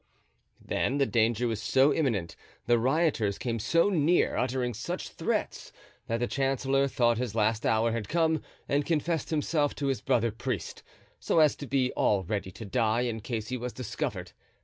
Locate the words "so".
1.61-1.93, 3.59-3.91, 11.19-11.37